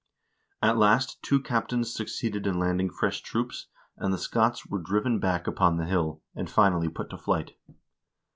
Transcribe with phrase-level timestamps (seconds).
[0.63, 3.67] At last two captains succeeded in landing fresh troops,
[3.97, 7.55] and the Scots were driven back upon the hill, and finally put to flight.